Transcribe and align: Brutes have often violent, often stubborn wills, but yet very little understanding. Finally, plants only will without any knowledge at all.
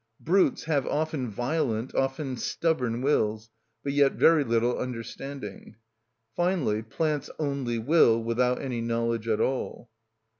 Brutes 0.19 0.63
have 0.63 0.87
often 0.87 1.29
violent, 1.29 1.93
often 1.93 2.35
stubborn 2.35 3.03
wills, 3.03 3.51
but 3.83 3.93
yet 3.93 4.13
very 4.13 4.43
little 4.43 4.79
understanding. 4.79 5.75
Finally, 6.35 6.81
plants 6.81 7.29
only 7.37 7.77
will 7.77 8.19
without 8.23 8.59
any 8.59 8.81
knowledge 8.81 9.27
at 9.27 9.39
all. 9.39 9.91